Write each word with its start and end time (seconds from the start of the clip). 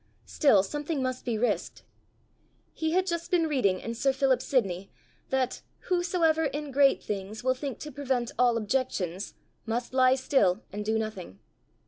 Still 0.25 0.63
something 0.63 1.03
must 1.03 1.25
be 1.25 1.37
risked! 1.37 1.83
He 2.73 2.89
had 2.93 3.05
just 3.05 3.29
been 3.29 3.45
reading 3.45 3.79
in 3.79 3.93
sir 3.93 4.11
Philip 4.11 4.41
Sidney, 4.41 4.89
that 5.29 5.61
"whosoever 5.91 6.45
in 6.45 6.71
great 6.71 7.03
things 7.03 7.43
will 7.43 7.53
think 7.53 7.77
to 7.81 7.91
prevent 7.91 8.31
all 8.39 8.57
objections, 8.57 9.35
must 9.67 9.93
lie 9.93 10.15
still 10.15 10.63
and 10.73 10.83
do 10.83 10.97
nothing." 10.97 11.37